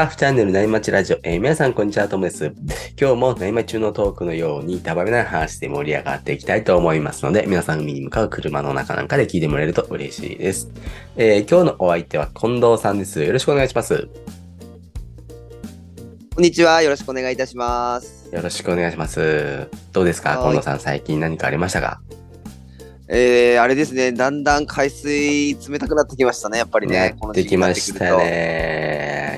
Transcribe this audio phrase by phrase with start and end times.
[0.00, 2.54] タッフチャンネル内町ラジオ、えー皆さんこんにちは、ともです。
[2.98, 10.70] 今日も内町中のトークのように、たばめない話で盛り上がっていきたいと思いますので、皆さん海に向かう車の中なんかで聞いてもらえると嬉しいです。
[11.18, 13.22] えー今日のお相手は近藤さんです。
[13.22, 14.08] よろしくお願いします。
[16.34, 16.80] こんにちは。
[16.80, 18.34] よろしくお願いいたします。
[18.34, 19.68] よろしくお願いします。
[19.92, 22.00] どうですかはい近藤さん、最近何かありましたか？
[23.12, 24.12] えー、あれですね。
[24.12, 26.56] だんだん海水冷たくなってきましたね。
[26.56, 26.94] やっぱりね。
[26.96, 28.89] やってきましたね。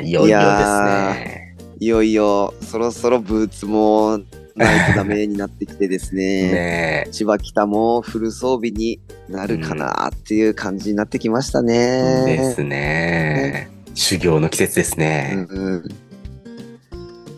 [0.02, 1.56] いよいよですね。
[1.79, 4.20] いよいよ、そろそろブーツも
[4.55, 6.23] ないとダメになってきてですね。
[6.52, 11.62] ね千葉北もフル装備になるかなっていう感じになってきましたえ。
[11.62, 12.24] ね。
[12.27, 13.69] ですね。
[13.95, 15.46] 修行の季節ですね。
[15.51, 15.88] うんうん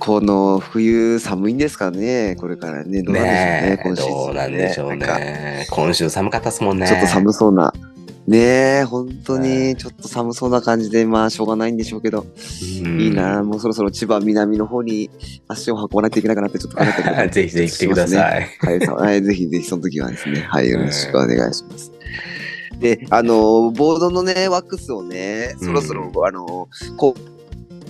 [0.01, 2.37] この冬寒いんですかね。
[2.39, 3.03] これからね。
[3.03, 3.79] どうなんでしょうねね。
[3.81, 5.67] え、今シーズンどうなんでしょうね。
[5.71, 6.87] 今週寒かったですもんね。
[6.87, 7.73] ちょっと寒そうな。
[8.27, 8.39] ね
[8.81, 15.11] え、本当にちょっと寒そうな感じで、まあしょうがないんでしょうけど、うんいいな、もうそろそろ千葉南の方に
[15.47, 18.09] 足を運ばないといけないかなってちょっと考えてるぜひぜひ来てくだい。
[18.09, 18.49] さい。
[18.61, 21.93] はい、はい、ぜひぜひその時はですね、 はい、よろしくお願いします。
[22.81, 27.15] で、あの、ボードのね、ワックスをね、そろそろ、あの、コ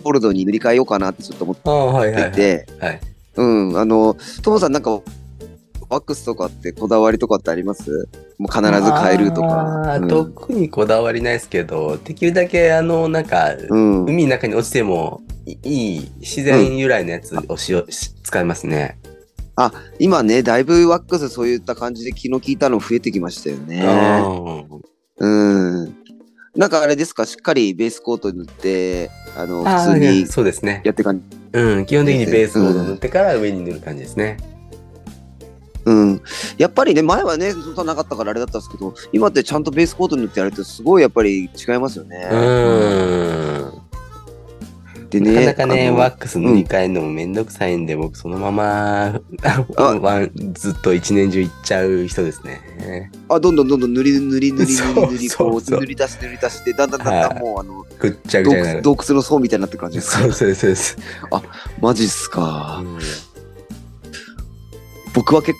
[0.04, 2.32] ールドに塗り替えようかなってちょっと思っああ、はいはいはい。
[2.32, 3.00] てて、はい。
[3.36, 5.00] うん、あの、トモさんなんか、
[5.94, 8.08] ワックスとかってこだわりとかってあります？
[8.38, 9.96] もう必ず変えるとか。
[9.98, 14.04] うん特にこだわりないですけど、できるだけ、あの、なんか、うん。
[14.06, 18.98] 海の中に落ちてもいいい自然由来のやつをしよ、し使いますね。
[20.00, 23.84] 今ね、だいぶワックスそういった感じで気の利いたの増えてきましたよね。
[25.18, 25.94] うん。
[26.56, 30.82] なんかあれですか、しっかりベースコート塗って、あの、普通にそうですね。
[30.84, 34.38] やってかん、うん、基本的にベースコード塗ってから上に塗る感じですね。
[34.40, 34.53] うん。
[36.56, 42.28] やっぱりね、前はね、そんななかったからあれだったんですけど、今ってちゃんとベースコート塗ってやるとすごいやっぱり違いますよね。
[42.30, 43.72] うん。
[45.10, 49.20] でね、なかなかね、ワックス塗り替えるのもめんどくさいんで、僕そのまま
[50.54, 53.10] ずっと一年中いっちゃう人ですね。
[53.28, 60.96] あ、どんどんどんどん塗り塗り塗り塗り塗り、こう塗り出して塗り出して、だんだんだんだんもう、あの、ぐっちゃぐ洞ちゃ洞窟の層みたいになってる感じですかそうそうそうです。
[61.80, 62.82] マジっすか。
[62.82, 62.98] うん
[65.14, 65.56] 僕は結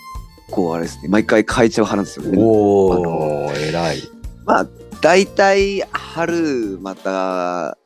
[0.51, 2.39] 構あれですね、毎回変えちゃう派なんですよね。
[2.41, 4.03] おー、偉い。
[4.45, 4.67] まあ、
[5.01, 7.77] 大体春また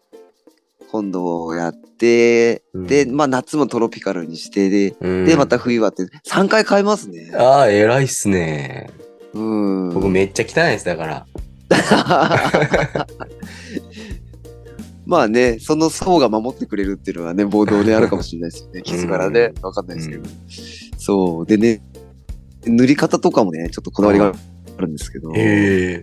[0.91, 7.31] 今度やって、うんで、まあ夏もトロピカルにしてで、うんで、また冬はって3回変えますね。
[7.35, 8.91] ああ、偉いっすね。
[9.35, 9.91] うん。
[9.91, 11.27] 僕めっちゃ汚いです、だから。
[15.05, 18.83] まあね、その層が守ってくれるっていうのはね、ボードであるかもしれないですよね。
[18.87, 20.29] 傷からね、わかんないですけど。
[20.99, 21.47] そう。
[21.47, 21.81] でね、
[22.69, 24.33] 塗り方とかもね、ちょっとこだわりが
[24.79, 25.33] あるんですけど。
[25.35, 26.03] へ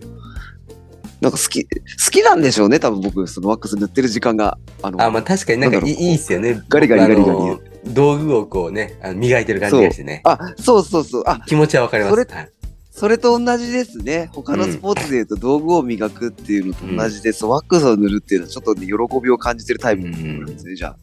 [1.20, 1.70] なんか好き、好
[2.10, 4.58] きなんでしょうね、多分僕、そのワックス塗ってる時間が。
[4.82, 6.62] あの、あ、まあ確かになんかいいっすよね。
[6.68, 10.20] ガリガリガリガリあの道具をこうね、あの磨いてる感じがしてね。
[10.24, 11.22] あ、そうそうそう。
[11.26, 12.12] あ、気持ちはわかります。
[12.12, 12.50] それはい
[12.96, 14.30] それと同じですね。
[14.32, 20.96] 他のスポーツで言うと道具を磨くっていうのと同じで、そうワックスを塗るっていうのはちょっとね、喜びを感じてるタイプなんですね、じゃあ。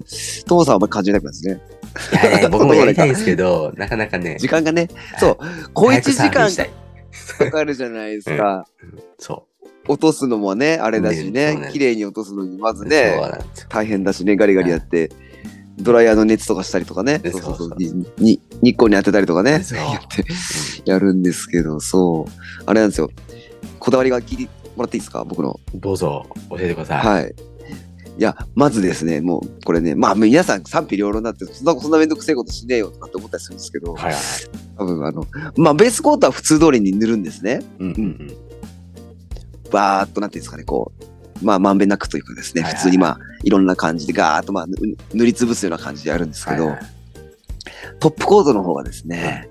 [0.48, 1.62] トモさんはあんまり感じないタイプなんですね。
[2.12, 4.38] いやいや、 僕もやりたいんですけど、なかなかね。
[4.40, 4.88] 時間がね、
[5.20, 5.38] そう、
[5.74, 6.50] 小1時間
[7.38, 8.66] かかるじゃないですか。
[9.20, 9.46] そ
[9.88, 13.20] 落とすのもね、あれだしね綺麗に落とすのにまずね。
[13.70, 15.12] 大変だしね、ガリガリやって、
[15.78, 20.24] ドライヤーの熱とかしたりとかね、ねそうそうそそうう、にに日光に当てたりとかね、そうやって、
[20.86, 23.10] やるんですけど、そう、あれなんですよ。
[23.80, 25.60] こだわりが聞いてもらっていいですか僕の。
[25.76, 26.98] どうぞ、教えてください。
[27.00, 27.36] はい。
[28.18, 34.22] いや、まずですね、もう、これね、まあ、皆さん賛否両論になって、そんな、そんなめんどくせえことしねえよとかって思ったりするんですけど、はいはい。
[34.78, 35.26] 多分、あの、
[35.58, 37.64] まあ、ベースコートは普通通りに塗るんですね。
[37.80, 38.38] うんうん
[39.72, 40.92] バーっと、なんていうんですかね、こ
[41.42, 44.76] う、まあ、まんべんなくというかですね、普通にまあ、いろんな感じでガーッと、まあ、ぬ
[45.14, 46.94] 塗りつぶすような感じでやるんですけど、はいはい
[48.00, 49.50] トップコートの方はですね、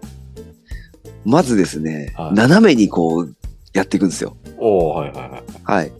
[1.24, 3.34] まずですね、はい斜めにこう、
[3.72, 4.36] やっていくんですよ。
[4.58, 5.42] おー、はいはいはい。
[5.64, 5.92] はい。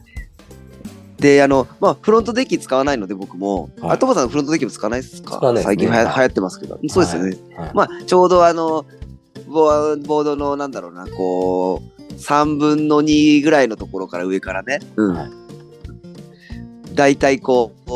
[1.22, 6.78] で、あの、まあ、フロントデッキ使わないので、僕も、はいあ、さんフロントデッキも使わないですか使わないですね最近はや、はい流行ってますけど。
[6.88, 7.36] そうですよね。
[7.56, 7.70] はい。
[7.74, 8.84] まあ、ちょうどあの、
[9.46, 11.80] ボーボードの、なんだろうな、こ
[12.10, 15.14] う、3分の2ぐらいのところから上からね、うん。
[15.14, 15.30] はい
[16.94, 17.88] 大体こう、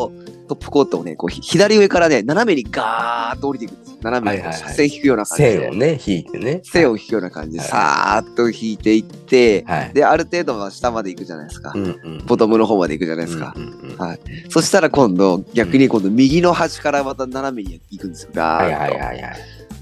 [0.48, 3.85] トップコートをね、こう、ひ左上からね、斜めにガーッと降りていくんです。
[4.10, 5.58] 斜めに線引くような感じで。
[5.60, 6.60] 線をね、引いてね。
[6.64, 9.90] 線を引くような感じで、はいさーっと引いていって、はい。
[9.94, 11.72] で、ある程度は下まで行くじゃないですか。
[11.74, 12.26] うんうん。
[12.26, 13.52] ボトムの方まで行くじゃないですか。
[13.56, 14.20] うんうんうんはい
[14.50, 18.30] そしたら今度、逆に今度、右の端からまた斜めに行くんですよ。
[18.34, 18.80] ガはいーッと。
[18.82, 19.36] はいはいはい。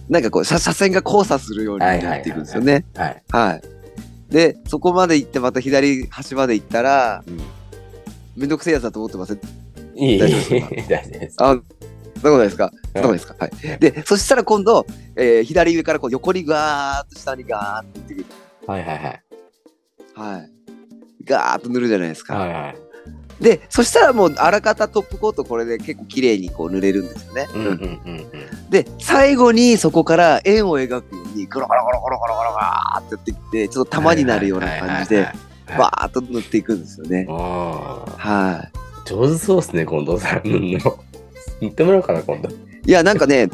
[0.09, 2.85] なんかこう、車車線が交差するようになっていくんですよね。
[2.95, 3.23] はい。
[3.31, 3.63] はい。
[4.33, 7.41] で、そこまで行って、また左端まで行ったら、うん
[8.37, 9.39] めんどくせえやつだと思ってません？
[9.97, 10.91] いい、大丈夫ですか？
[10.91, 11.37] 大丈夫です。
[11.39, 11.65] あ、そんなこ
[12.23, 12.73] とないですか？
[12.95, 13.37] そんなことないですか？
[13.39, 13.79] はい。
[13.79, 14.87] で、そしたら今度、
[15.17, 18.27] えー左上からこう横にガーッと下にガーッとってくる。
[18.67, 19.23] はいはいはい。
[20.15, 20.51] はい。
[21.25, 22.37] ガーッと塗るじゃないですか。
[22.37, 22.77] はいはい。
[23.43, 27.49] で、そしたらもうあらかたトップコートこれで結構綺麗にこう塗れるんですよね。
[27.53, 27.77] うんうんうんう
[28.67, 28.71] ん。
[28.71, 35.29] で、最後にそこから円を描くように、ゴロゴロゴロゴロゴロゴロガーってやっていって、ちょっと玉になるような感じで。
[35.67, 37.27] バーッと塗っていくんですよね。
[37.29, 38.69] ああ、は
[39.07, 40.43] 上手そうですね、近藤さん。
[40.45, 40.99] 塗るの。
[41.63, 42.51] 塗ってもらおうかな、今度。
[42.87, 42.89] い。
[42.91, 43.49] いや、なんかね、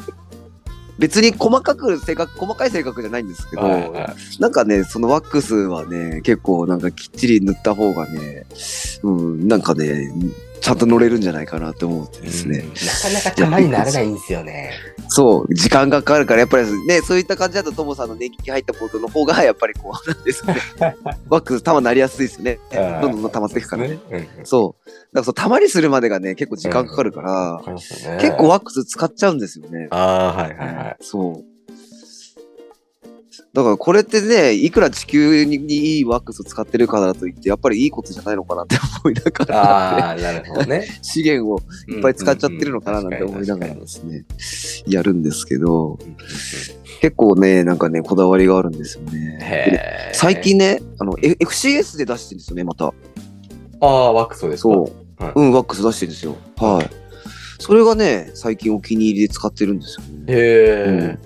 [0.98, 4.40] 別に細かく性格、細かい性格じゃないんですけど、はいはい。
[4.40, 8.44] なんかね、そのワックスはね、結構なんかきっちり塗った方がね、
[9.02, 10.12] うん、なんかね、
[10.60, 12.58] ちゃんと乗れるんじゃないかなって思ってですね。
[12.58, 14.72] うんなかなか玉にならないんですよね。
[15.08, 20.60] そう、時間がかかるから、やっぱりね、そういった感じだと、ともさんの年季入ったボードの方が、 やっぱりこう、なんですかね。
[21.28, 22.60] ワックス玉なりやすいですよね。
[22.70, 23.88] どんどん溜まっていくから。
[23.88, 23.98] ね。
[24.10, 24.26] うん。
[24.44, 24.88] そう。
[24.88, 27.60] だからそう、玉にするまでがね、結構時間かかるから。
[28.20, 29.88] 結構ワックス使っちゃうんですよね。
[29.90, 30.96] ああ、はいはいはい。
[31.00, 31.44] そう。
[33.52, 40.86] だからこれってね、いくら地球にいいワックスを使ってるからだといって、やっぱりいいことじゃないのかなって思いながら、なるほどね。
[41.02, 41.58] 資源を
[41.88, 44.24] いっぱい使っちゃってるのかななんて思いながらですね、
[44.86, 45.98] やるんですけど、
[47.00, 49.38] 結構ね、なんかね、こだわりがあるんですよね。
[50.12, 52.86] 最近ね、あの、F- FCS で出してるんですよね、また。
[52.86, 52.92] あ
[53.86, 54.68] あ、ワックスですか？
[54.74, 55.22] そう。
[55.24, 56.36] はいうん、ワックス出してるんですよ。
[56.56, 56.90] はい。
[57.58, 60.24] それがね、最近お気に入りで使ってるんですよね。
[60.28, 61.18] へえ。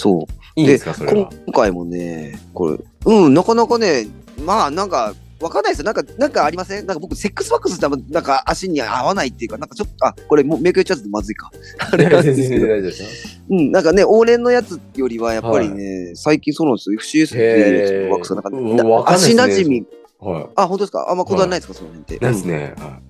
[0.00, 0.24] そう。
[0.56, 1.30] いいんですか、それ今は。
[1.54, 4.08] 回もね、これ、うん、なかなかね、
[4.44, 5.84] まあなんか、わかんないですよ。
[5.86, 6.86] なんか、なんかありません？
[6.86, 11.50] なんか僕、セックスワックスってなんか足に合わないっていうか、なんかちょっと、あ、これもうメイク言っちゃうとまずいか。
[11.92, 12.66] あれなんですけど。
[13.50, 16.98] うん、なんかね、往年のやつよりはやっぱりね、最近そうなんですよ。
[16.98, 19.86] FCS っていうワックスはなんか、ね足馴染み、
[20.18, 21.10] はあ、本当ですか？
[21.10, 22.16] あんまこだわりないですか、その辺って。
[22.16, 22.18] い。
[22.20, 22.74] なんですね。
[22.76, 23.00] は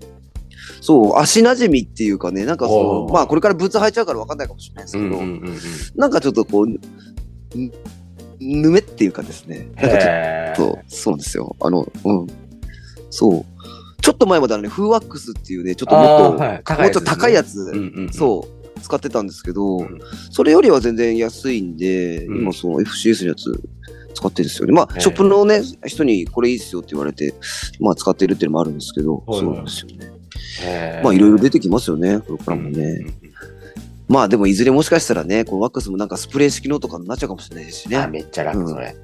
[0.80, 5.58] そう、足馴染みっていうかね、なんかその、まあこれからブーツ履いちゃうからわかんないかもしれないですけど、んうんうんうん。
[5.96, 6.78] なんかちょっとこう、ん
[8.40, 10.74] ぬめっていうかですね、なんかちょっ。
[10.74, 11.56] と、そうなんですよ。
[11.60, 12.26] あの、うん。
[13.10, 13.44] そう。
[14.02, 18.12] ちょっと前まではね、フーワックスっていうね、ちょっともっと、はい高いやつもうちょっと高いやつ、うんうんうん。
[18.12, 19.98] そう、使ってたんですけど、ん
[20.30, 23.52] それよりは全然安いんで、うん今その FCS のやつ
[24.14, 24.72] 使ってるんですよね。
[24.72, 27.34] まあ、ショップのね、人にこれいいっすよって言われて、
[27.78, 30.19] まあ使ってるっていうのもあるんですけど、そうなんですよね。
[31.02, 32.70] まあいろいろ出てきますよね、これからもね。
[32.70, 33.14] うんうんうん
[34.10, 38.08] まあでもいずれもしかしたらね、このワックスもなんかスプレー式のとかになっちゃうかもしれないですしあ、ね。
[38.08, 38.96] めっちゃ楽、それ。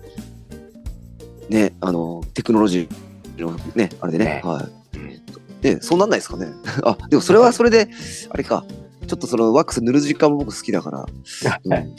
[1.48, 4.98] ね、あの、テクノロジーのね、あれでね、ねはい。
[4.98, 5.22] うん
[5.62, 6.48] ね、そうなんないですかね。
[6.82, 7.88] あ、でもそれはそれで、
[8.31, 8.64] あれか、
[9.06, 11.06] ちょっとそのワックス塗る時間も僕好きだから、
[11.64, 11.94] うん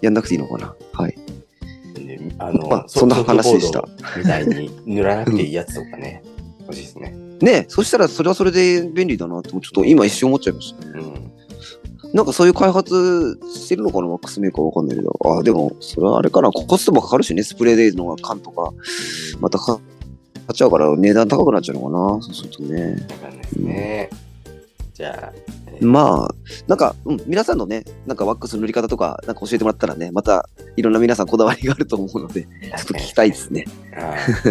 [0.00, 0.74] やんなくていいのかな。
[0.92, 1.16] はい。
[2.04, 3.84] ねあの、まあそんな話でした
[4.16, 6.24] みたいに塗らなくていいやつとかね、
[6.62, 7.27] 欲しいですね。
[7.40, 10.92] ねそしたらそれはそれで便利だなって、ちょっと今一瞬思っちゃいましたね。
[10.94, 12.12] うん。
[12.14, 15.18] なんかそういう開発してるのかな、ワックスメーカーわかんないけど。
[15.38, 18.72] あ、でも、それはあれかな、コストもかかるしね、スプレーでの缶とか、
[19.40, 19.82] またか買
[20.52, 24.08] っちゃうから値段高くなっちゃうのかな、そうするとね。
[24.94, 25.32] じゃあ、
[25.66, 26.34] えーまあ、
[26.66, 33.66] なんか、うん、皆さんのね、なんかワックスの塗り方とか、なんか教えてもらったらね、またいろんな皆さんこだわりがあると思うので、ちょっと聞きたいですね。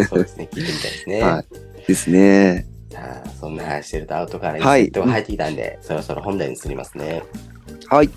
[0.08, 1.22] そうですね、聞いてみたいですね。
[1.22, 1.46] はい
[1.88, 2.66] ですね。
[2.90, 7.22] さあ、そんな話してるとアウトからはいセットが入ってきたんで、そろそろ本題に移りますね。
[7.88, 8.10] はい。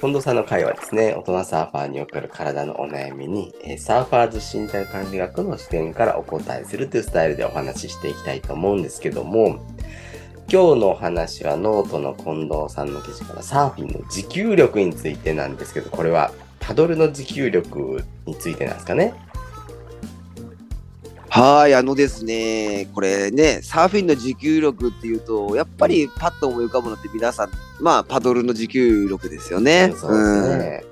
[0.00, 9.64] 近藤さんの回はですね、大人サーファーにおける体のお悩みに、えーサーファーズ身体管理学の視点からお答えするというスタイルでお話ししていきたいと思うんですけども、
[10.50, 19.14] 今日のお話はノートの近藤さんの記事からサーフィンの持久力についてなんですけど、これはパドルの持久力についてなんですかね。
[21.34, 29.94] はい、あのですね、これね、サーフィンの持久力っていうと、やっぱりパッと思い浮かぶのって皆さん、まあ、パドルの持久力ですよね。
[29.96, 30.84] そうですね。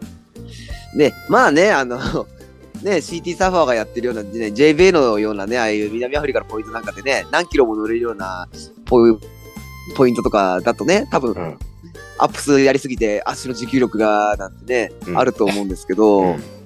[0.92, 0.98] うん。
[0.98, 1.98] で、まあね、あの、
[2.82, 8.48] ね、CT サーファーがやってるような、ね、JB のようなね、ああいう南アフリカのポイントなんかでね、何キロも乗れるような
[8.86, 9.14] ポイ
[9.94, 11.58] ポイントとかだとね、多分、うん
[12.22, 16.59] アップスやりすぎて足の持久力がなんてね、うんあると思うんですけど、うん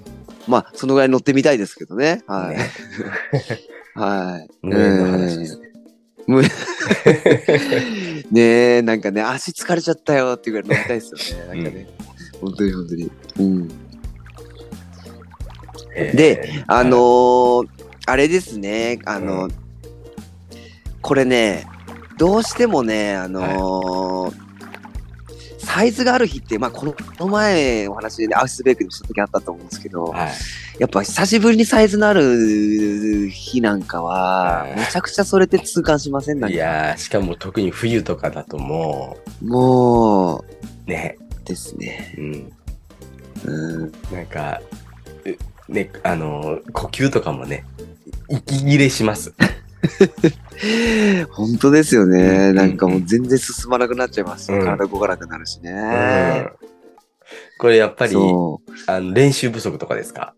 [0.46, 2.22] まあ、そのぐらい乗ってみたいですけどね。
[2.26, 2.56] はい。
[2.56, 2.70] ね
[3.94, 4.48] はい。
[4.62, 5.68] 無縁の話ですね。
[6.26, 6.50] 無縁
[8.30, 8.40] ね
[8.78, 11.62] え、なんかね、足疲れちゃったよっていうぐらい乗りたいですよね。
[11.62, 11.86] なんかね、
[12.40, 13.10] 本当に本当に。
[13.38, 13.68] うん。
[16.14, 17.68] で、あのー
[18.06, 19.48] あれですね、あの、う
[21.00, 21.66] これね、
[22.18, 24.43] どうしてもね、あのーサ
[25.64, 30.32] サイズがある日って、まあ、この前お話で、ね、アウスベークでした時あったと思うんですけど、はい。
[30.78, 36.40] やっぱ久しぶりにサイズのある日なんかは、はいめちゃくちゃそれって痛感しません？
[36.40, 40.44] なんかいやー、しかも特に冬とかだともも
[40.86, 42.14] う、ね、うですね。
[42.18, 42.52] うん。
[43.44, 44.60] うん、なんか、
[45.68, 47.64] うね、あのー、呼吸とかもね、
[48.28, 49.34] 息切れします。
[51.30, 52.48] 本当ですよね。
[52.50, 55.70] うんなんかもう全然進まなくなっちゃいますし、うん体動かなくなるしね。
[55.72, 56.68] うん。
[57.58, 58.14] これやっぱり。
[58.86, 60.34] あの練習不足とかですか？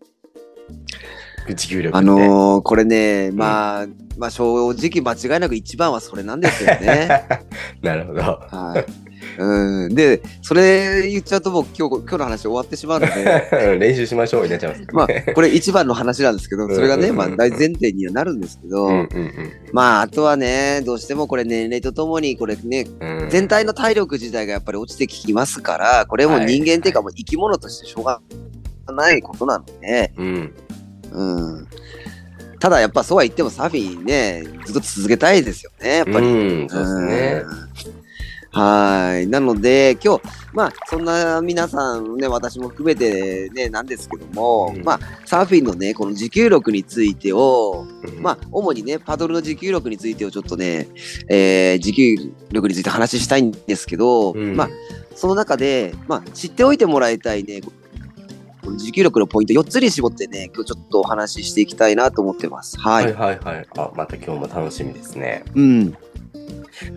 [1.55, 1.97] 持久力って。
[1.97, 3.87] あのーこれね、まあ、
[4.17, 7.07] まあ正直間違いなく一番はそれなんですよね。
[7.81, 8.21] なるほど。
[8.21, 9.07] はい。
[9.37, 9.95] うん。
[9.95, 19.31] で、それ言っちゃうともう今日、今日の話終わってしまうので、 練習しましょうになっちゃいますかまあこれ一番の話なんですけど、それがね、うんうんうんまあ大前提にはなるんですけど、うんうん
[19.73, 23.29] まあ、あとはね、どうしてもこれ年齢とともに、これね、うんうん。
[23.29, 28.21] 全体の体力自体がやっぱり落ちてきますから、これも人間っていうかもう生き物としてしょうが
[28.93, 30.53] ないことなので、うん。
[31.11, 31.23] う
[31.61, 31.67] ん。
[32.59, 36.27] ただやっぱそうは言ってもサーフィンね、ずっと続けたいですよね、やっぱり。
[36.27, 37.43] うん、そうですね。
[37.45, 37.97] うん
[38.57, 39.27] はい。
[39.27, 40.21] なので、今日、
[40.51, 50.87] まあ、そんな皆さんね、私も含めてね、なんですけども、うんまあ、サーフィンのね、この持久力についてを、うんまあ、主にね、パドルの持久力についてをちょっとね、
[51.29, 54.69] えー持久力について話したいんですけど、うんまあ、
[55.15, 57.61] その中で、まあ、知っておいてもらいたいね、
[58.67, 62.77] この持久力のポイント4つに絞ってね、今日ちょっとお話ししていきたいなと思ってます。
[62.77, 62.95] は。
[62.95, 63.67] はいいはいはい。
[63.77, 65.45] あ、また今日も楽しみですね。
[65.55, 65.93] うん。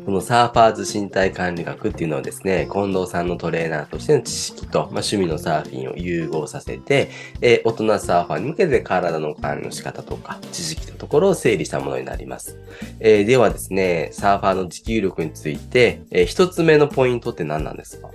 [0.04, 7.08] このサーファーズ身体管理学っていうのはですね、近藤さんのトレーナーとしての知識と、まあ、趣味のサーフィンを融合させて、
[7.40, 12.58] えー大人サーファーに向けて体の管理の仕方とか、知識のところを整理したものになります。
[12.98, 18.10] えーではですね、サーファーの持久力について、えー一つ目のポイントって何なんですか？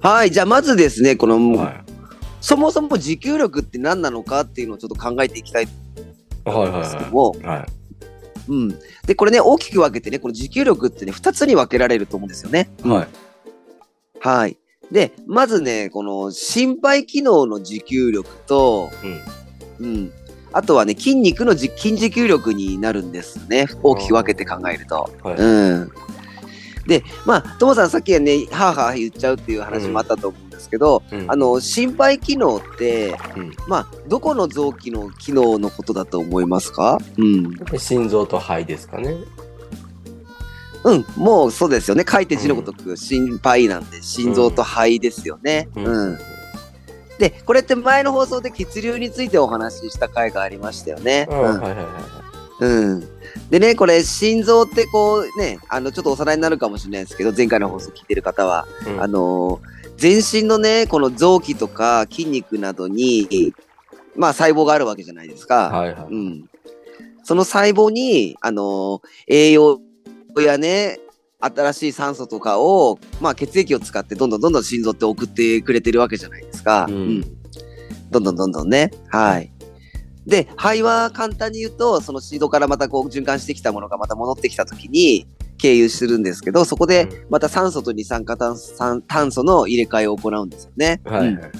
[0.00, 0.30] はい。
[0.30, 1.83] じゃあ、まずですね、この、は
[2.44, 7.34] そもそも持久力って何なのかっていうのをちょっと考えていきたいんですけどはも。
[8.48, 8.68] うん。
[9.06, 12.68] で、これね、大きく分けてね、この持久力ってね、2つに分けられると思うんですよね。
[12.82, 13.08] はい。
[14.20, 14.58] はい。
[14.92, 18.90] で、まずね、この心肺機能の持久力と、
[19.80, 19.86] うん。
[19.86, 20.12] うん。
[20.52, 23.68] あとはね、筋肉のじ筋持久力になるんですね。
[23.82, 25.10] 大きく分けて考えると。
[25.22, 25.34] はい。
[25.36, 25.90] うん。
[26.86, 36.98] で、まあ、ともさんさっきはね、はあはあ言っちゃうっていう話もあったと思うんですけど、うんあ、の、心肺機能って、うんまあ、どこの臓器の機能のことだと思いますか？
[37.18, 37.78] うん。
[37.78, 39.14] 心臓と肺ですかね。
[40.84, 42.04] うん、もうそうですよね。
[42.06, 45.68] 書いて字のごとく心肺なんで、心臓と肺ですよね。
[45.76, 46.18] ううん。
[47.18, 51.26] で、これって前の放送で血流についてお話しした回がありましたよね。
[51.30, 51.38] うん。
[51.38, 51.86] はいはいはいはい。
[52.60, 53.00] うん。
[53.50, 63.52] でね、これ、心臓ってこうね、あの、ちょっとおさらいになるかもしれないですけど、前回の放送聞いてる方は、うんあのー全身のね、この臓器とか筋肉などに、
[64.16, 65.70] まあ細胞があるわけじゃないですか。
[65.70, 66.06] はいはい。
[66.10, 66.50] うん。
[67.22, 69.80] その細胞に、あのー栄養
[70.38, 70.98] やね、
[71.40, 76.86] 新しい酸素とかを、まあ血液を使ってどんどんどんどん心臓って送ってくれてるわけじゃないですか。
[76.88, 77.24] うん
[78.10, 78.90] どんどんどんどんね。
[79.08, 79.50] はい。
[80.26, 85.26] で、肺は簡単に言うと、その心臓からまたこう循環してきたものがまた戻ってきたときに
[85.58, 91.00] 経由するんですけど、そこでまた酸素と二酸化炭素酸炭素の入れ替えを行うんですよね。
[91.04, 91.52] うんはいはい。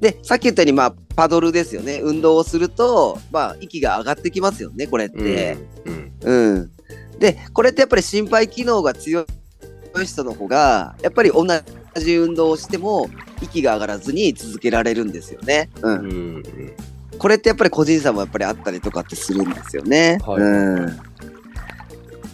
[0.00, 2.00] で、さっき言ったように、まあ、パドルですよね。
[2.02, 5.56] 運動をすると、まあ、息が上がってきますよね、これって。
[5.86, 6.12] うん。
[6.20, 6.70] うん。
[7.18, 9.26] で、これってやっぱり心肺機能が強い
[10.04, 11.46] 人の方が、やっぱり同
[11.98, 13.08] じ運動をしても、
[13.40, 15.70] 息が上がらずに続けられるんですよね。
[15.82, 15.88] う。
[15.88, 16.02] うんん。
[16.02, 16.42] うん。
[17.18, 20.18] これってやっぱり個人差もやっぱりあったりとかってするんですよね。
[20.26, 21.00] はいうん。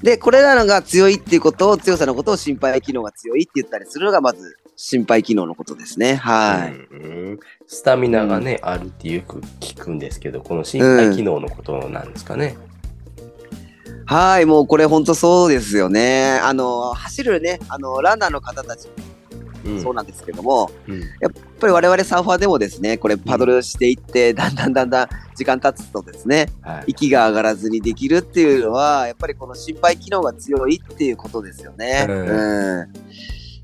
[0.03, 6.17] で、これらのが強いっていうことを、強さのことを心肺機能が強いって言ったりするのが、まず心肺機能のことですね。
[6.17, 6.73] はい。
[6.73, 12.57] うんスタミナがね、あるってよく聞くんですけど、この心肺機能のことなんですかね。
[14.05, 16.39] はい、もうこれ本当そうですよね。
[16.43, 18.89] あの、走るね、あの、ランナーの方たち
[19.83, 26.85] そうなんですけども、うんやっぱり我々サーファーでもですね、これパドルしていって、 だんだんだんだん時間経つとですね、はい。
[26.89, 32.07] 息が上がらずにできるっていうのは、やっぱりこの心肺機能が強いっていうことですよね。
[32.09, 32.89] うんうん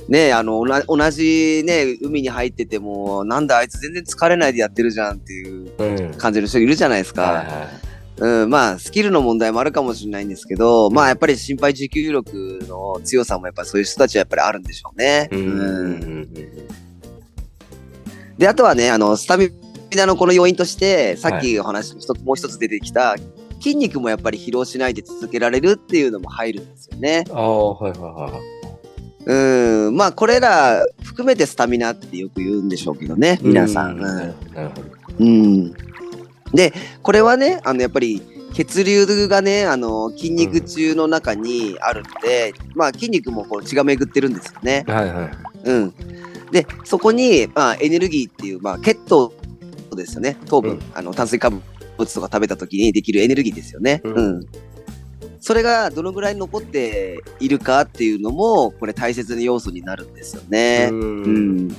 [0.09, 6.15] ねあの、同じね、海に入ってても、なんだあいつ全然疲れないでやってるじゃんっていううん。
[6.15, 7.23] 感じの人いるじゃないですか。
[7.23, 7.89] はいはい
[8.21, 15.29] うん、まあ、スキルの問題もあるかもしれないんですけど、まあ、やっぱり心肺持久力の強さもやっぱりそういう人たちはやっぱりあるんでしょうね。
[15.31, 15.41] うん。
[15.41, 16.29] うんうん
[18.39, 19.51] で、あとはね、あの、スタミ
[19.97, 23.17] ナのこの要因として、さっきお話に一つもう一つ出てきた、
[23.61, 27.25] 筋肉もやっぱり疲労しないで続けられるっていうのも入るんですよね。
[27.31, 28.59] ああ、はいはいはい。
[29.27, 33.99] ううん、まあこれら含めてスタミナってよく言うんでしょうけどね、皆さん。
[33.99, 34.83] うなるほどなるほど。
[35.19, 35.73] うん。
[36.55, 38.23] で、これはね、あの、やっぱり
[38.55, 44.85] 血流がね、あの、筋肉中の中にあるので、まあ筋肉もこう血が巡ってるんですよね。
[44.87, 45.31] はいはい。
[45.65, 45.95] うん。
[46.51, 49.33] で、そこに、まあエネルギーっていう、まあ血糖
[49.97, 50.37] ですよね。
[50.47, 51.61] 糖分、うんあの、炭水化物
[51.99, 54.01] とか食べた時にできるエネルギーですよね。
[54.05, 54.47] うんうん。
[55.41, 60.89] それがどのぐらい残っているかっていうのも、これ大切な要素になるんですよね。
[60.91, 61.77] うんうん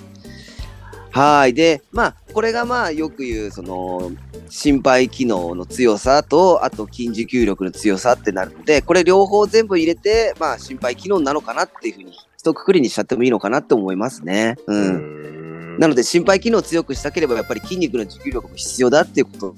[1.11, 1.55] はい。
[1.55, 4.11] で、まあ、これがまあ、よく言う、その、
[4.49, 14.55] 心肺機能の強さと、あと筋持久力の強さってなるので、これ両方全部入れて、まあ、心肺機能なのかなっていうふうに、一括りにしちゃってもいいのかなって思いますね。
[14.65, 14.85] うん。
[14.85, 19.55] うんなので、心肺機能を強くしたければ、やっぱり筋肉の持久力も必要だっていうこと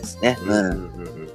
[0.00, 0.38] ですね。
[0.42, 0.70] うん。
[0.70, 1.28] うん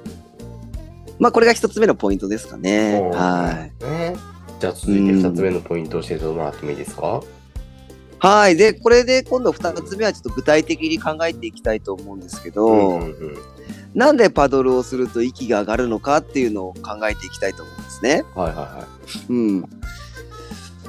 [1.18, 3.00] まあ、これが一つ目のポイントですかね。
[3.02, 3.84] うんはい。
[3.84, 4.16] ね
[4.60, 7.22] じゃあ続いて二つ目のポイントを教えてもらってもいいですか？
[8.18, 8.56] はい。
[8.56, 13.38] で、これで今度二つ目はちょっと具体的に考えていきたいと思うんですけど、うんうんうん
[13.94, 18.24] なんでパドルをすると息が上がるのかっていうのを考えていきたいと思うんですね。
[18.34, 18.86] はいはいは
[19.28, 19.68] うん。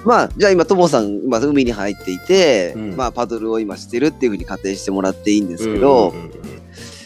[0.06, 5.58] まあ、じゃあ今、ともさん、今、海に入っていて、うんまあ、パドルを今してるっていうふうに仮定してもらっていいんでい。
[5.58, 6.44] すけど、うんうんうんうん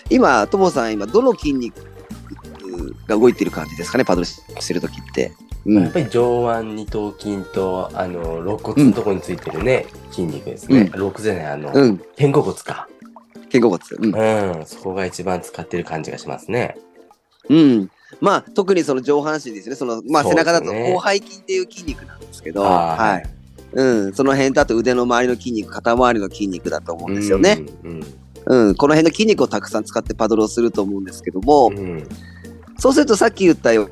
[0.10, 1.76] 今、ともさん、今、どの筋肉
[3.08, 5.34] が動いてる感じですかね、パドルしてるときって。
[5.66, 5.84] うん。
[5.84, 10.90] やっぱり上腕二頭筋と、あの、肋骨のところについてるね、筋肉ですね。
[10.94, 11.98] 肋骨じゃない、あの、うん。
[12.18, 12.88] 肩甲骨か。
[13.52, 13.80] 肩甲骨。
[14.00, 14.60] うん。
[14.60, 16.78] うん、そこが一番使ってる感じがしますね。
[17.50, 17.92] うん。
[18.20, 19.76] まあ、特にその上半身ですね。
[19.76, 23.24] その、まあ、背中だと広背筋っていう筋肉なんですけど、あーはい。
[23.74, 24.14] うん。
[24.14, 27.64] その辺とあと腕の周りの筋肉、肩周りの筋肉だと思うんですよね。
[27.84, 28.04] うん。
[28.46, 28.76] うん。
[28.76, 31.78] この辺の筋肉をたくさん使ってパドルをすると思うんですけども、うん。
[31.78, 32.08] うん
[32.80, 33.90] そうするとさっき言ったよ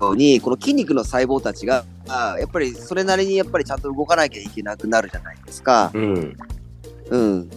[0.00, 5.90] うに、この筋肉の細胞たちが、あやっぱりそれなりにやっぱりちゃんと動かなきゃいけなくなるじゃないですか。
[5.94, 6.36] うん。
[7.10, 7.50] うん。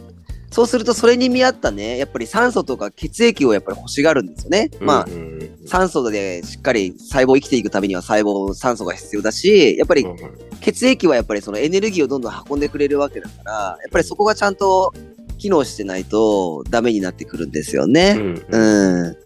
[0.50, 4.70] そうするとそれに見合ったね、やっぱり酸素とか血液をやっぱり欲しがるんですよね。
[4.80, 5.33] まあう、んうん
[5.65, 10.15] 酸素でしっかり細胞生きていくためには細胞、酸素が必要だし、やっぱりうん
[10.62, 14.93] 血液はやっぱりそのエネルギーをどんどん運んでくれるわけだから、やっぱりそこがちゃんと
[15.38, 18.13] 機能してないとダメになってくるんですようね。
[18.13, 19.17] んうん。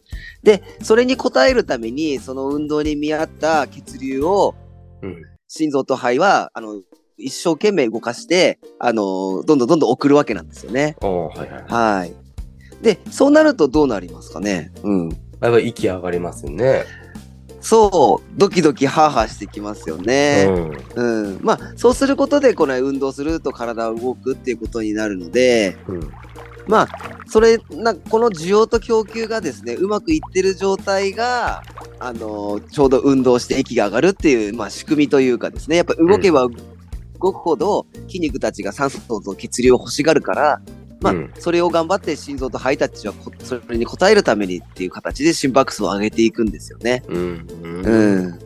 [0.41, 4.55] で、それに応えるために、その運動に見合った血流を
[5.03, 6.81] うん心臓と肺は、あの、
[7.17, 10.97] 一生懸命動かして、あの、どんどんどんどん送るわけなんですよね。
[11.01, 11.63] はいはい。
[11.67, 12.13] はい。
[12.83, 14.71] で、そうなるとどうなりますかね？
[14.83, 15.09] うん。
[15.41, 16.85] やっぱり息上がりますよね。
[17.61, 20.45] そう、ドキドキハーハーしてきますよね。
[20.95, 21.39] うんうん。
[21.41, 26.11] まあ、そうすることで、この運動すると体が動くっていうことになるので、うん
[26.67, 26.87] まあ、
[27.27, 31.63] それな、この需要と供給がですね、うまくいってる状態が、
[31.99, 36.47] あのちょうど運動して息が上がるっていう、まあ、仕組みというかですね、やっぱ動けば
[37.19, 40.61] 動くほど筋肉たちが酸素と血流を欲しがるから、
[40.99, 47.03] まあ、うんそれを頑張って心臓と肺たちはこそれに応えるためにっていう形で心拍数を上げていくんですよね。
[47.07, 48.39] うんうんうん。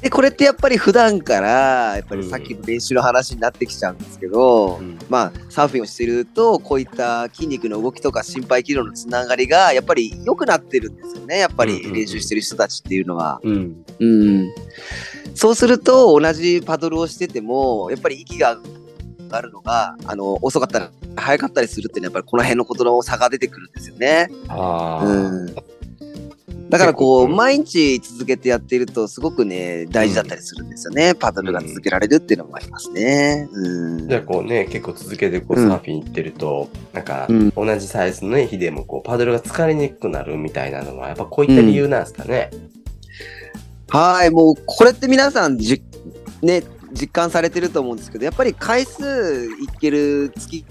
[0.00, 11.38] で、これってやっぱり普段から、やっぱりさっきの練習の話になってきちゃうんですけど、うんまあ、サーフィンをしてると、こういった筋肉の動きとか心肺機能のつながりが、やっぱり良くなってるんですよね。
[11.38, 13.40] やっぱり練習してる人たちっていうのは。
[13.42, 14.54] うんうん。
[15.34, 18.58] そうすると、同じパドルをしてても、やっぱり息が
[19.30, 20.84] 上がるのが、あの、遅かったり、
[21.16, 24.28] 早かったりするっていうのは、やっぱりこの辺のことの差が出てくるんですよね。
[24.48, 25.54] ああ、うん。
[26.68, 31.14] だからこう、毎日続けてやっていると、すごくね、大事だったりするんですよね。
[31.16, 33.48] パドルが続けられるっていうのもありますね。
[33.52, 34.08] うん。
[34.08, 42.50] じゃあこうね、結構続けてこううんサーフィン行ってると、なんかうん同じサイズのね日でもこうパドルが疲れにくくなるみたいなのはやっぱこういった理由なんですかね。
[43.88, 45.82] はい、もう、これって皆さん、じ、
[46.42, 50.64] ね、実感されてると思うんですけど、やっぱり回数いける月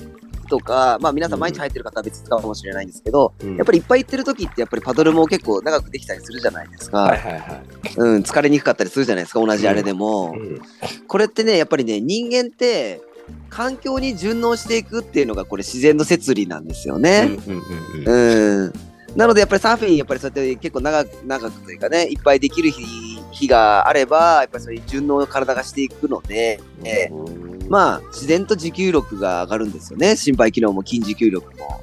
[0.50, 7.02] とか、まあ皆さん毎日入ってる方は別かもしれないんですけど、うんやっぱりいっぱい行ってる時ってやっぱりパドルも結構長くできたりするじゃないですか。
[7.04, 7.64] はいはいはい。
[7.98, 10.36] うん、疲れにくかったりするじゃないですか、同じあれでも。
[10.36, 10.62] うん
[11.08, 13.02] これってね、やっぱりね、人間って、
[13.50, 17.38] 環境に順応していくっていうのがこれ自然の摂理なんですよね。
[17.48, 18.74] うんうんうんうんうん。
[19.16, 23.09] なのでやっぱりサーフィン、やっぱりそうやって結構長く、長くというかね、いっぱいできる日、
[23.40, 30.16] 日があれば、やっぱりそういう順応を体がしていくので、えうんまあ、自然と持久力が上がるんですよね。
[30.16, 31.82] 心肺機能も筋持久力も。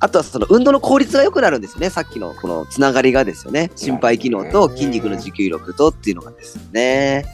[0.00, 1.90] あとはその運動の効率が良くなるんですよね。
[1.90, 3.70] さっきのこのつながりがですよね。
[3.76, 7.26] 心肺機能と筋肉の持久力とっていうのがですよね。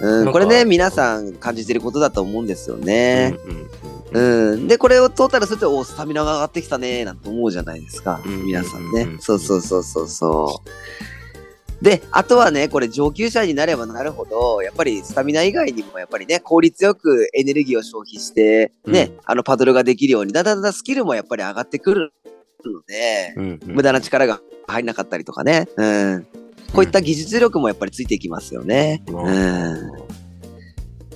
[0.00, 3.34] うん、これね、皆さん感じてることだと思うんですよね。
[4.12, 4.68] うん。
[4.68, 8.20] で、これをトータルすると、おスタミナが上がってきたね、なんて思うじゃないですか。
[8.24, 9.08] うん皆さんね。
[9.20, 10.68] そうそうそうそうそう。
[11.82, 22.12] で、あとはね、これ上級者になればなるほど、やっぱりスタミナ以外にも、やっぱりね、効率よくエネルギーを消費して、ね、あのパドルができるように、だんだんだんだんスキルもやっぱり上がってくる
[22.64, 25.86] ので、うんうん無駄な力が入んなかったりとかね、う
[26.16, 26.26] ん。
[26.72, 29.02] こういった技術力もやっぱりついていきますよね。
[29.08, 30.25] うん。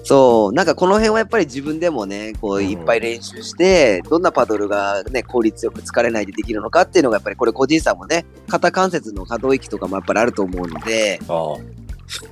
[0.04, 11.56] そう、なんかこの辺はやっぱり自分でもね、こううんいっぱい練習して、どんなパドルがね、効率よく疲れないでできるのかっていうのがやっぱりこれ個人差もね、肩関節の可動域とかもやっぱりあると思うので、あ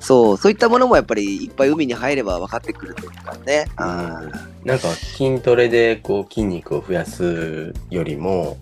[0.01, 3.67] そう、そういったものもやっぱりいっぱい海に入れば分かってくるというかね。
[3.77, 4.23] あ。
[4.65, 8.57] なんか筋トレでこう筋肉を増やすよりも、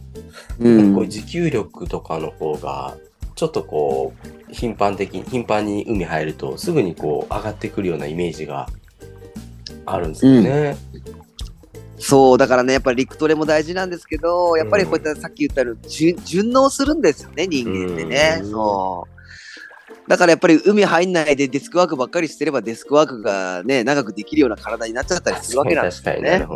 [0.58, 0.94] うん。
[0.94, 2.96] こう持久力とかの方が
[3.34, 4.12] ちょっとこ
[4.50, 8.68] う頻繁的に頻繁に海入るとすぐにこう上がってくるようなイメージが
[9.86, 10.76] あるんですよね。
[11.98, 18.38] そう、だからね、やっぱり陸トレも大事なんですけど、やっぱりこういったさっき言ったように順順応するんですよね、人間ってね。
[18.42, 19.16] うんそう。
[20.08, 26.46] だからやっぱり海入んないでデスクワークばっかりしてればデスクワークがね、長くできるような体になっちゃったりするわけなんですよね。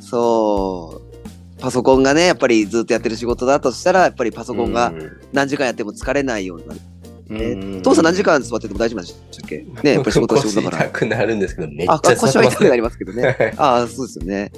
[0.00, 1.60] そう。
[1.60, 4.92] パソコンがね、やっぱりずっとやってる仕事だとしたら、やっぱりパソコンが
[5.32, 6.74] 何時間やっても疲れないようにな
[7.82, 9.58] 父さん何時間座ってても大丈夫なんでしたっけ？
[9.84, 10.84] ね、やっぱり仕事は仕事だから。
[10.84, 13.54] 腰痛くなるんですけど、めっちゃあ、腰は痛くなりまますけどね。
[13.58, 14.50] ああ、そうですよね。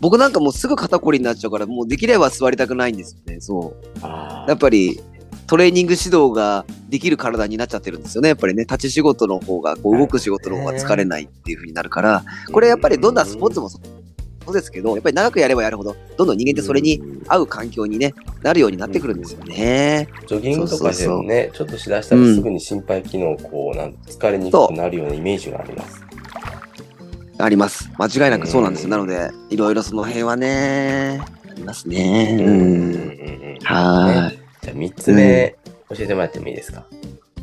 [0.00, 3.40] 僕なんかもうすぐ肩こりになっちゃうから、もうできれば座りたくないんですよね。
[3.40, 3.98] そう。
[4.02, 5.00] あやっぱり
[5.46, 8.30] トレーニング指導ができる体になっちゃってるんですよね。
[8.30, 14.05] やっぱりね、立ち仕事の方が、こう動く仕事の方が疲れないっていう風になるから、これやっぱりどんなスポーツもそう
[14.52, 20.08] ですけど、やっぱり長くやればやるほど、どんどん人間ってそれに合う環境にね、なるようになってくるんですよね。
[20.26, 26.02] ジョギングとかでもね、ちょっとしだしたらすぐに心肺機能、こう、なん疲れにくくなるようなイメージがあります。
[27.38, 27.90] あります。
[27.98, 28.86] 間違いなくそうなんですよ。
[28.86, 32.36] うんなので、いろいろその辺はね、ありますね。
[32.40, 33.58] うん。
[33.62, 34.38] はーい。
[34.62, 35.54] じゃあ3つ目、
[35.90, 36.86] 教えてもらってもいいですか？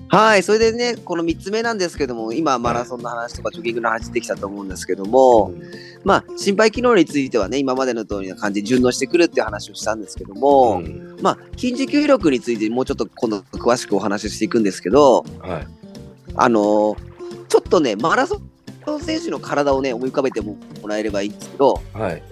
[0.08, 0.44] はい。
[0.44, 5.52] それでね、この3つ目なんですけども、今、マラソンの話とかジョギングの話できたと思うんですけども、
[6.04, 15.68] まあ、心肺機能についてはね、今までの通りな感じで順応してくるっていう話をしたんですけども、んまあ、筋持久力についてもうちょっと今度詳しくお話ししていくんですけど、はい。
[16.36, 17.14] あのー
[17.54, 22.24] ちょっとね、マラソン選手の体をね、思い浮かべてもらえればいいんですけど、はい。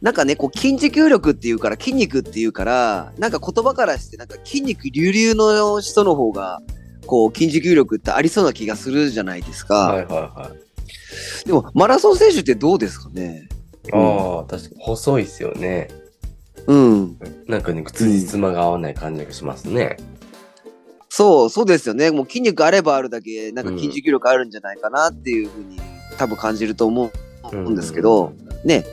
[0.00, 6.60] なんかね、こう筋持久力っていうから、筋肉っていうから、なんか言葉からして、なんか筋肉隆々の人の方が、
[7.06, 9.74] こう筋持久力ってありそうな気がするじゃないですか。
[9.74, 10.52] はいはいは
[11.44, 11.46] い。
[11.46, 13.48] でも、マラソン選手ってどうですかね？
[13.92, 15.88] ああ、確かに細いですよね。
[16.66, 17.18] うん。
[17.46, 19.96] なんかね、靴に妻が合わない感じがしますね。
[21.08, 22.10] そう、そうですよね。
[22.10, 25.80] もう筋肉あればあるだけ、なんか筋持久力あるんじゃないかなっていうふうに
[26.18, 27.10] 多分感じると思
[27.50, 28.34] うんですけど、
[28.64, 28.84] ね。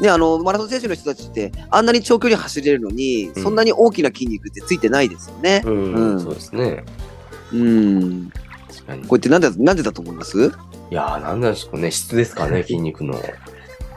[0.00, 5.62] ね、あの、マラソン選手の人たちって、あんなに長距離走れるのに、うんそんなに大きな筋肉ってついてないですよね。
[5.64, 6.84] うん、うんそうですね。
[7.52, 8.30] うん。
[8.68, 9.04] 確かに。
[9.06, 10.52] これってなんで、なんでだと思います？
[10.90, 11.90] いやー、なんなんでしょうね。
[11.90, 13.20] 質ですかね、 筋肉の。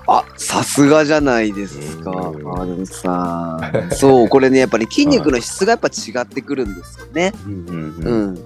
[0.08, 2.10] あ、さすがじゃないですか。
[2.12, 3.60] うんあ、でもさ、
[3.92, 7.32] そう、これね、やっぱり筋肉の質がやっぱ違ってくるんですよね。
[7.46, 8.34] うんうんううん。
[8.34, 8.40] ん。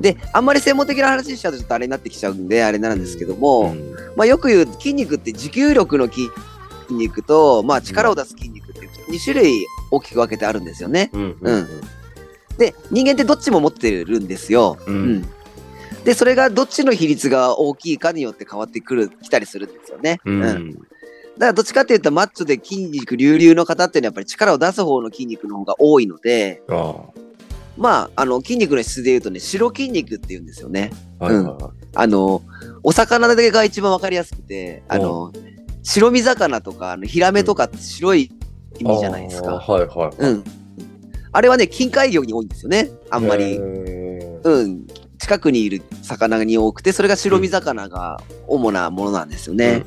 [0.00, 6.30] で、あんまり専門的な話しちゃうとちょっとあれになってきちゃうんで、あれなんですけども、うんまあよく言う筋肉って持久力の筋
[6.94, 11.10] 肉と、まあ力を出す筋肉って2種類大きく分けてあるんですよね。
[11.12, 11.68] うんうん
[12.58, 14.78] で、人間ってどっちも持ってるんですよ。
[14.86, 15.28] ううんん。
[16.04, 20.20] で、それがどっちの比率が大きいかによって変わってくる、きたりするんですよね。
[20.24, 20.78] うん
[21.36, 26.94] だからどっちかっていうとマッチョで筋肉隆々の方っていうのはやっぱり力を出す方の筋肉の方が多いので、あ
[27.76, 30.90] まあ、あの筋肉の質で言うとね、白筋肉って言うんですよね。
[31.18, 31.62] あ、はいはいはい。
[31.94, 32.42] あの、
[32.82, 35.30] お魚が一番わかりやすくて、あの、
[35.86, 38.32] 白身魚とか、あのヒラメとかって白い
[38.80, 39.54] 意味じゃないですか。
[39.54, 40.16] はいはい。
[40.18, 40.44] うん。
[41.32, 42.90] あれはね、近海魚に多いんですよね。
[43.08, 43.56] あんまへり。
[43.56, 44.86] ーうん。
[45.18, 49.84] 近くにいる魚に多くて、それが白身魚が主なものなんですよね。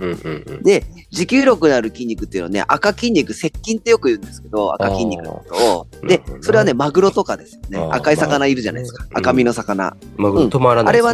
[0.64, 5.88] で、持久力のある筋肉っていうのはね、赤筋肉、接筋ってよく言うんですけど、赤筋肉のことを。
[6.08, 7.78] でそれはね、マグロとかですよね。
[7.92, 9.04] 赤い魚いるじゃないですか。
[9.12, 9.96] まあ赤身の魚。
[10.18, 10.94] まあ、止まらない。
[10.94, 11.14] あれは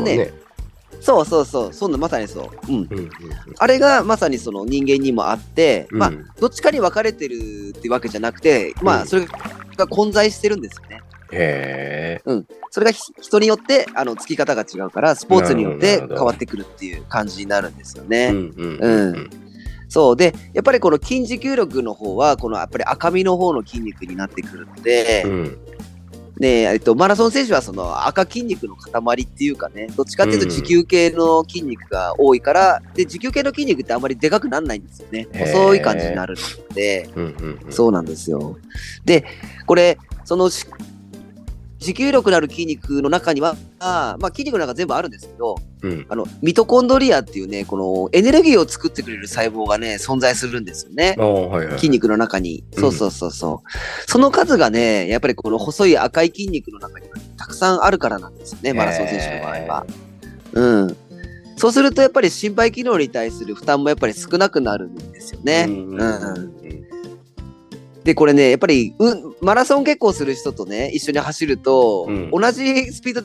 [1.06, 1.74] そうそうそう。
[1.74, 2.68] そんなまさにそう。
[2.68, 2.76] うん。
[2.76, 3.10] うんうんうん
[3.60, 9.28] あれがまさにその人間にもあって、まあうん、どっちかに分かれてるってわけじゃなくて、まあ、うんそれ
[9.78, 11.02] が混在してるんですよね。
[11.32, 12.22] へ
[12.72, 18.10] それがひ人によって、あの、つき方が違うから、スポーツによって変わってくるっていう感じになるんですよえ。
[18.10, 18.28] ね。
[18.28, 19.30] うんうんうんうん
[19.88, 20.16] そう。
[20.16, 25.58] で、やっぱりこの筋持久力の方は、このやっぱり赤身の方の筋肉になってくるので、うん
[26.38, 35.28] で、えっと、マラソン選手はその赤筋肉の塊っていうかね、どっちかっていうとうん持久系の筋肉が多いから、で、持久系の筋肉ってあんまりでかくならないんですよね。
[35.34, 36.36] 細い感じになる
[36.70, 38.58] ので、うんうんうんそうなんですよ。
[39.06, 39.26] で、
[39.66, 40.66] これ、そのし
[41.86, 46.06] 持久力のある筋肉の中には、あまあ、筋肉の中全部あるんですけど、うん。
[46.10, 51.16] あの、ミトコンドリアっていうね、このエネルギーを作ってくれる細胞がね、存在するんですよね。
[51.18, 51.78] はいはい。
[51.78, 52.64] 筋肉の中に。
[52.76, 54.12] うんそうそうそうそう。
[54.12, 59.86] その数がね、やっぱりこの細い赤い筋肉の中にはたくさんあるからなんですよね、マラソン選手の場合は。
[60.54, 60.98] うん。
[61.58, 65.66] そうするとやっぱり心肺機能に対する負担もやっぱり少なくなるんですよね。
[65.70, 66.65] うんうんうん
[68.06, 73.22] で、これね、やっぱり、うん、マラソン結構する人とね、一緒に走ると、うん同じスピード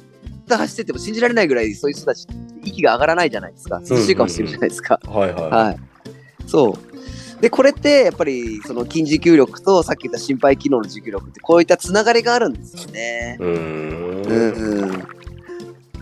[0.48, 2.26] で走ってても信じられないぐらいそういう人たち
[2.64, 3.80] 息が上がらないじゃないですか。
[3.88, 4.98] 涼しい顔してるじゃないですか。
[5.06, 5.50] はいはい。
[5.50, 5.76] はい。
[6.46, 7.42] そう。
[7.42, 13.36] で、これって、やっぱり、その筋持久力と、さっき言った心肺機能の持久力って、こういったつながりがあるんですよね。
[13.38, 14.22] うーん。
[14.26, 15.02] うん、うん。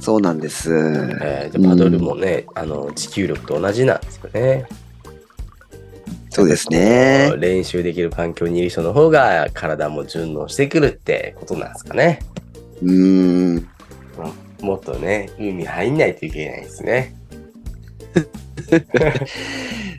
[0.00, 0.72] そうなんです。
[0.72, 4.66] えーパドルもね、あの持久力と同じなんですよね。
[6.38, 7.35] そうですね。
[7.38, 12.20] 練習できる環境にいる人の方が体も順応してくるってことなんですかね。
[12.83, 13.68] うん。
[14.61, 17.14] もっとね、海入んないといけないですね。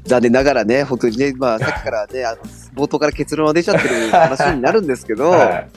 [0.05, 2.37] 残念ながらね、本当にね、まあ、 さっきからね、あの
[2.75, 5.69] 冒頭から結論が出ちゃってる話になるんですけど、 はい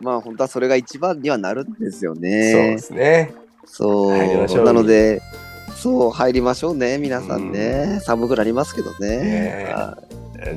[0.00, 2.78] まあ、本当はそれが一番にはなるんですよそうねで。
[2.78, 3.34] すね。
[3.66, 5.20] そうなので、
[5.80, 8.00] そう、入りましょうね、皆さんね。
[8.02, 9.18] 寒くなりますけどね。
[9.18, 9.96] ねは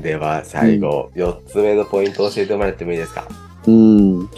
[0.02, 3.28] では最後、4つ目のポイントを教えてもらってもいいですか？
[3.66, 4.28] うん。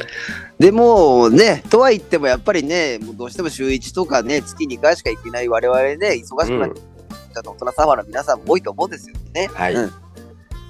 [0.59, 9.49] でもね、とは言ってもやっぱりね、もうどうしても週1とかね、月2回しか行けない我々ね、忙しくなっちゃった大人様の皆さんも多いと思うんですよね。
[9.53, 9.75] はい。
[9.75, 9.93] うん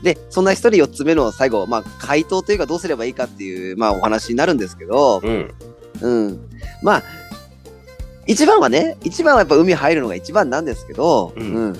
[0.02, 5.54] で、そんな人に4つ目の最後、まあ、回答というかどうすればいいかっていう、まあ、お話になるんですけど、うん。
[6.02, 6.50] うん。
[6.82, 7.02] まあ、
[8.26, 11.76] 一番はね、一番はやっぱ海入るのが一番なんですけど、うん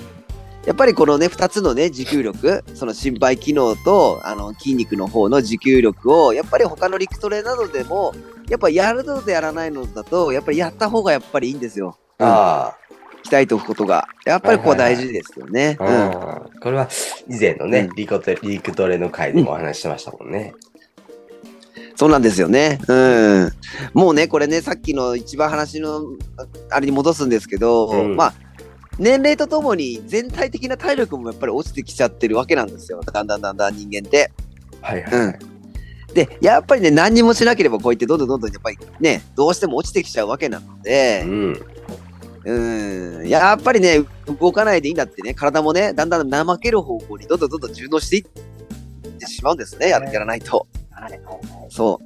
[0.65, 8.15] やっぱりこのね、二つのね、持久力、その心肺機能と、あの、筋肉の方の持久力を、やっぱり他の陸トレなどでも、
[8.49, 11.99] やっぱやるのとやらないのだと、やっぱりやった方がやっぱりいいんですよ。
[12.17, 12.75] あ
[13.25, 14.07] 鍛えておくことが。
[14.25, 15.77] やっぱりここは大事ですよね。
[15.79, 15.91] あ、うん。
[15.91, 16.87] ああこれは
[17.27, 20.53] 以前のね、うんリコテリクトレの回でもお話ししてましたもんね。
[21.95, 22.79] そうなんですよね。
[22.87, 22.93] う
[23.45, 23.51] ん。
[23.93, 26.01] もうね、これね、さっきの一番話の、
[26.37, 28.33] ああれに戻すんですけど、うんまあ、
[28.99, 33.01] 年齢とともに全体的な体力もやっぱり落ちてきちゃってるわけなんですよ。
[33.01, 34.31] だんだんだんだん人間って。
[34.81, 35.39] はいはいはい。
[36.13, 41.65] で、やっぱりね、何にもしなければこうやってどんどんどんどんやっぱりね、どうしても落ちてきちゃうわけなのでう、ん。
[42.45, 44.03] うん、やっぱりね、
[44.39, 48.23] 動かないでいいんだってね、体もね、だんだん怠ける方向にどんどんどんどん順応していっ
[49.19, 50.67] てしまうんですね、ややらないと。
[51.69, 52.01] そ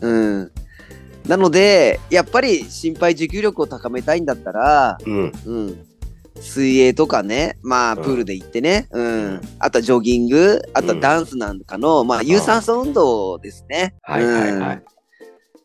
[0.00, 0.08] う。
[0.08, 0.52] うん。
[1.26, 5.32] なので、やっぱり心肺持久力を高めたいんだったら、うん。
[5.46, 5.86] うん。
[6.40, 9.40] 水泳とかね、まあ、うんプールで行ってね、うん。
[9.58, 13.94] あとはジョギング、あとはダンスなんかの、まあ、有酸素運動ですね。
[14.02, 14.82] はいはいはい。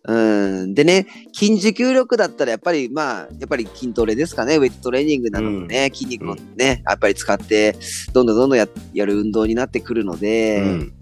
[0.05, 0.61] うん。
[0.63, 0.73] うん。
[0.73, 4.55] でね、筋持久力だったら、やっぱり、まあ、やっぱり筋トレですかね。
[4.55, 7.75] ウェイトトレーニングなどもね、筋肉をね、やっぱり使って、
[8.13, 10.93] どんどんどんどんややる運動になってくるので、うん。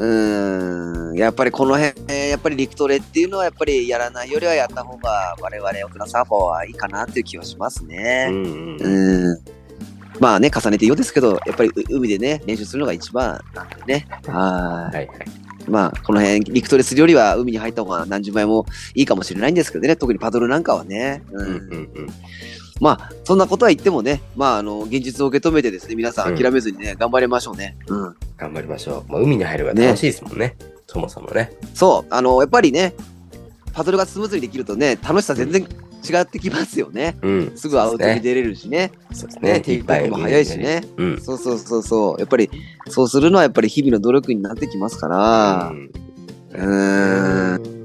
[0.00, 8.28] うん、やっぱりこの辺、えーやっぱり陸トレっていうのはやっぱりやらないよりはやった方が我々大人サーファーはいいかなっていう気はしますうね。
[8.30, 8.80] んうん。
[8.80, 9.38] うん。
[10.20, 14.06] まあね、重ねてようですけど、やっぱりう海でね、練習するのが一番なんでね。
[14.26, 15.04] ははいはい。
[15.04, 15.08] い。
[15.68, 21.22] まあ、この辺、陸トレするよりは海に入った方が何十倍もいいかもしれないんですけどね、特にパドルなんかはね。
[21.32, 21.42] う。
[21.42, 22.06] うんんうんうん。
[22.80, 27.76] まあ、そんなことは言ってもね、まあ、あの、現実を受け止めてですね、皆さん諦めずにね、頑張りましょうね。
[27.86, 28.16] うん。
[28.38, 29.12] 頑張りましょう。
[29.12, 30.56] まあ、海に入るが楽しいですもんね。
[30.86, 31.52] そもそもね。
[31.74, 32.94] そう、あの、やっぱりね、
[33.72, 37.18] パドルがスムーズにできるとね、楽しさ全然違ってきますよね。
[37.20, 37.52] うん。
[37.54, 38.92] すぐアウトに出れるしね。
[39.12, 39.60] そうですね、ね。
[39.60, 40.82] テイクも早いしね。
[40.96, 41.20] うん。
[41.20, 42.18] そうそうそうそう。
[42.18, 42.50] やっぱり、
[42.88, 45.72] そうするのはやっぱり日々の努力になってきますから。
[46.52, 47.79] うーん。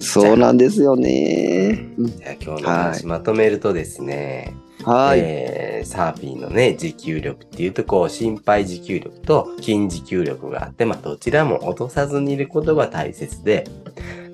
[0.00, 1.86] そうなんですよね。
[1.98, 5.20] うんじゃあ今日の話まとめるとですね、はい。
[5.20, 13.66] えーサーフィンのね、持久力っていうと、こう、心肺持久力と筋持久力があって、まあ、どちらも落とさずにいることが大切で、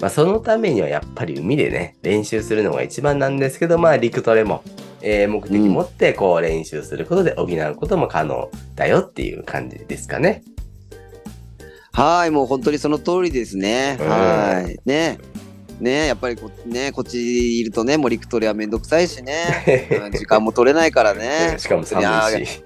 [0.01, 4.65] まあ、そのためにはやっぱり海でね、練習するのが一番なんですけど、まあ、陸トレも、
[5.03, 10.43] えー目的持って、こう、練習することで補うことも可能だよっていう感じですかね。
[11.93, 13.97] はい、もう本当にその通りですね。
[14.01, 14.79] うんはい。
[14.85, 15.19] ね。
[15.81, 19.89] ねやっぱりこ,、ね、こっちいるとね、もう陸トレはめんどくさいしね。
[19.91, 21.57] う ん時間も取れないからね。
[21.59, 22.03] しかも寒
[22.41, 22.63] いし。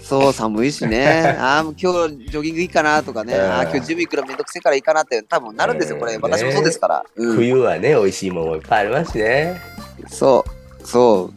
[0.00, 1.36] そう、寒いしね。
[1.40, 3.34] ああ、もう今日ジョギングいいかなとかね。
[3.34, 6.14] うんああ、今日ジム行くのめんどくせえからいいかなって多分なるんですよ、これ。
[6.14, 7.04] うん私もそうですから。
[7.16, 9.60] うん、冬はね、美味しいものもいっぱいありますしね。
[10.08, 10.55] そう。
[10.86, 11.30] そ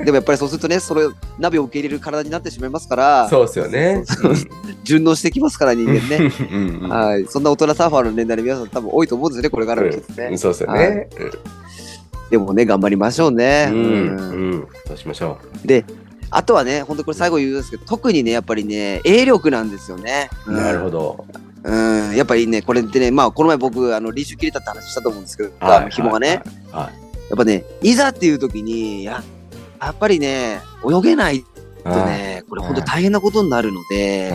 [0.00, 0.04] う。
[0.04, 1.06] でもやっぱりそうするとね、それ、
[1.38, 4.04] 鍋を受け入れる体になってしまいますから、そうですよね。
[4.82, 6.32] 順応してきますから、人間ね。
[6.50, 7.24] うんうんはい。
[7.26, 10.26] そんな大人サーファーの年代の皆さん多分多いと思うんですよね、これからの季節ね。
[10.32, 11.08] うんそうですよはね。
[12.30, 13.68] でもね、頑張りましょうね。
[13.70, 13.76] うん。
[13.76, 14.68] うんうん。
[14.86, 15.84] そうしましょで、
[16.30, 20.30] あとはね、本当これ最後言うんですけど、特にね、やっぱりね、泳力なんですよね。
[20.46, 20.52] う。
[20.52, 20.90] なるほど。
[20.90, 21.26] ど。
[21.62, 26.42] うん、やっぱりね、これってね、まあ、この前僕、あの、練習切れたって話したと思うんですけど、はい紐がね、。
[26.72, 27.09] はい。
[27.30, 29.22] やっぱね、いざっていう時に、や
[29.80, 31.44] やっぱりね、泳げない
[31.84, 34.32] とね、これ本当大変なことになるので、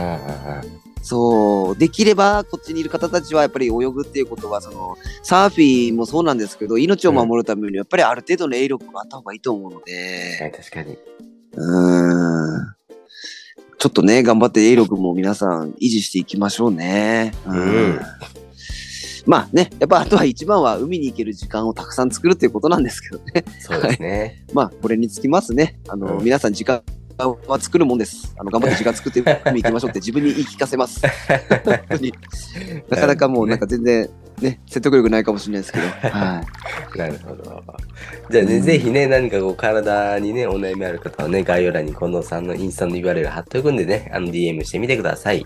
[1.03, 10.97] そう、できればこっちにいる方たちはやっぱり泳ぐっていうことは、その、サーフィンもそうなんですけど、命を守るためにやっぱりある程度の泳力があった方がいいと思うのはいで、確かに。
[11.53, 12.75] うーん。
[13.77, 17.33] ちょっとね、頑張って泳力も皆さん維持していきましょうね。
[17.45, 17.99] うん
[19.25, 23.43] まあね、やっぱあとは一番は海に行ける時間をたくさん作るっていうことなんですけどね。
[23.59, 24.45] そうですね。
[24.53, 25.79] まあ、これにつきますね。
[25.87, 26.83] あの、うん皆さん時間
[27.17, 28.35] は作るもんです。
[28.37, 31.01] あの、頑張って時間作って海行きましょうって自分に言い聞かせます。
[31.65, 32.13] 本当に。
[32.89, 34.09] なかなかもうなんか全然
[34.41, 35.87] ね、説得力ないかもしれないですけど。
[35.87, 36.43] は
[36.95, 36.97] い。
[36.97, 37.63] なるほど。
[38.29, 45.45] じゃあね、うんぜひね、何かこう体にね、お悩みある方はね、概要欄に近藤さんのインスタの URL 貼っておくんでね、あの DM してみてください。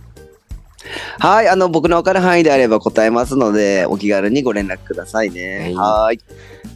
[1.19, 5.73] はい、あの、僕のわかる範囲であれば答えますので、お気軽にご連絡くださいね。
[5.75, 6.19] ははい。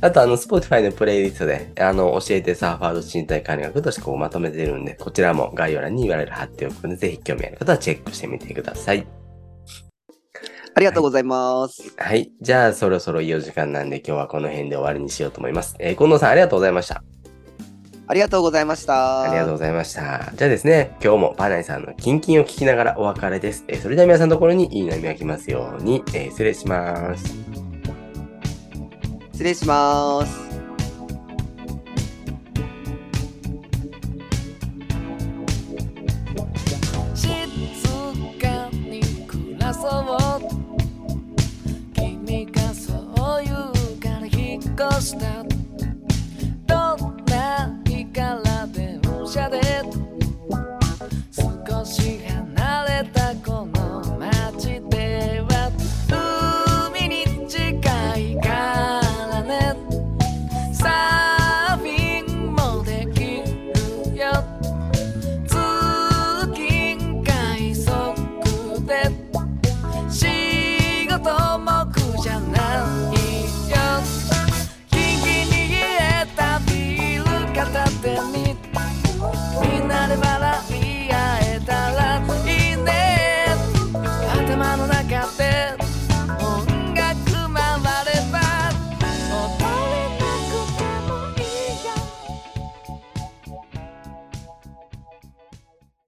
[0.02, 9.08] あと、あの、Spotify のプレイリストで、あの、教えてサーファード身体管理学としてこうまとめてるんで、こちらも概要欄に URL 貼っておくので、ぜひ興味ある方はチェックしてみてください。
[10.76, 11.94] ありがとうございます。
[11.98, 12.32] はい。
[12.42, 15.76] じゃあ、そろそろいいお時間なんで、今日はこの辺で終わりにしようと思います。
[15.80, 17.13] えー近藤さん、ありがとうございました。
[18.06, 19.22] ありがとうございました。
[19.24, 20.32] ありがとうございました。
[20.36, 23.64] じゃあですね、今日もパナイさんのキンキンを聞きながらお別れです。
[23.68, 27.34] えーそれでは皆さんのところにいい波が来ますように、えー失礼します。
[29.32, 30.44] 失礼します。
[37.16, 37.30] 静
[38.40, 40.42] かに暮らそう
[41.94, 42.94] 君がそ
[43.42, 45.53] う言うから引っ越した